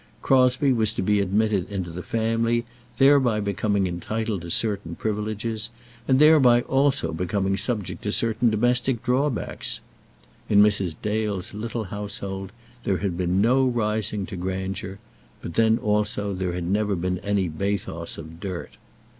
[0.23, 2.65] Crosbie was to be admitted into the family,
[2.97, 5.69] thereby becoming entitled to certain privileges,
[6.07, 9.79] and thereby also becoming subject to certain domestic drawbacks.
[10.49, 10.95] In Mrs.
[11.03, 12.51] Dale's little household
[12.83, 14.97] there had been no rising to grandeur;
[15.39, 18.77] but then, also, there had never been any bathos of dirt.